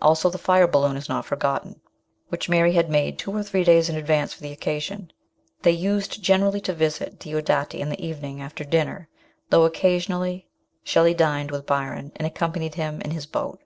Also 0.00 0.30
the 0.30 0.38
fire 0.38 0.68
balloon 0.68 0.96
is 0.96 1.08
not 1.08 1.24
forgotten, 1.26 1.80
which 2.28 2.48
Mary 2.48 2.74
had 2.74 2.88
made 2.88 3.18
two 3.18 3.32
or 3.36 3.42
three 3.42 3.64
days 3.64 3.88
in 3.88 3.96
advance 3.96 4.32
for 4.32 4.40
the 4.40 4.52
occasion. 4.52 5.10
They 5.62 5.72
used 5.72 6.22
generally 6.22 6.60
to 6.60 6.72
visit 6.72 7.18
Diodati 7.18 7.80
in 7.80 7.88
the 7.88 8.00
evening, 8.00 8.40
after 8.40 8.62
dinner, 8.62 9.08
though 9.50 9.64
occasionally 9.64 10.46
Shelley 10.84 11.14
dined 11.14 11.50
with 11.50 11.66
Byron, 11.66 12.12
and 12.14 12.28
accompanied 12.28 12.76
him 12.76 13.00
in 13.00 13.10
his 13.10 13.26
boat. 13.26 13.60